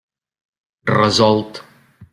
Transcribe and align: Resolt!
Resolt! 0.93 1.61